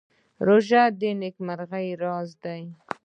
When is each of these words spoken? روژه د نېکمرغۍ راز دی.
روژه 0.45 0.83
د 0.99 1.01
نېکمرغۍ 1.21 1.87
راز 2.01 2.29
دی. 2.43 2.61